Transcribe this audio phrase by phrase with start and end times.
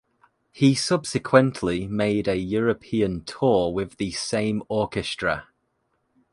[0.51, 5.47] He subsequently made a European tour with the same orchestra.